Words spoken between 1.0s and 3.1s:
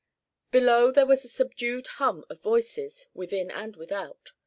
was a subdued hum of voices,